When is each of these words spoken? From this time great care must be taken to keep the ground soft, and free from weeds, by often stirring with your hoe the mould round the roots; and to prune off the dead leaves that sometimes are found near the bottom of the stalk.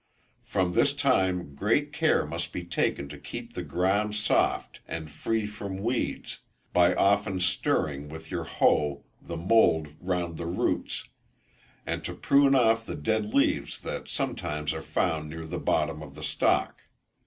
From 0.43 0.73
this 0.73 0.95
time 0.95 1.53
great 1.53 1.93
care 1.93 2.25
must 2.25 2.51
be 2.51 2.63
taken 2.63 3.07
to 3.09 3.19
keep 3.19 3.53
the 3.53 3.61
ground 3.61 4.15
soft, 4.15 4.79
and 4.87 5.11
free 5.11 5.45
from 5.45 5.77
weeds, 5.77 6.39
by 6.73 6.95
often 6.95 7.39
stirring 7.39 8.09
with 8.09 8.31
your 8.31 8.45
hoe 8.45 9.03
the 9.21 9.37
mould 9.37 9.89
round 9.99 10.37
the 10.37 10.47
roots; 10.47 11.07
and 11.85 12.03
to 12.03 12.15
prune 12.15 12.55
off 12.55 12.83
the 12.83 12.95
dead 12.95 13.31
leaves 13.35 13.79
that 13.81 14.09
sometimes 14.09 14.73
are 14.73 14.81
found 14.81 15.29
near 15.29 15.45
the 15.45 15.59
bottom 15.59 16.01
of 16.01 16.15
the 16.15 16.23
stalk. 16.23 16.81